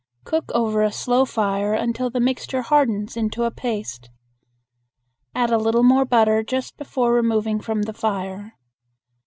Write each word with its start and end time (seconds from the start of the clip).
Cook 0.23 0.45
over 0.55 0.81
a 0.81 0.91
slow 0.91 1.25
fire 1.25 1.75
until 1.75 2.09
the 2.09 2.19
mixture 2.19 2.63
hardens 2.63 3.15
into 3.15 3.43
a 3.43 3.51
paste. 3.51 4.09
Add 5.35 5.51
a 5.51 5.59
little 5.59 5.83
more 5.83 6.05
butter 6.05 6.41
just 6.41 6.75
before 6.75 7.13
removing 7.13 7.61
from 7.61 7.83
the 7.83 7.93
fire. 7.93 8.55